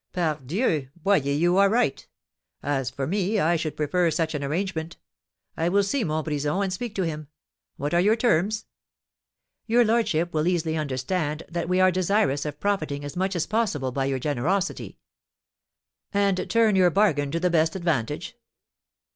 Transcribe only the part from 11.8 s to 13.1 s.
desirous of profiting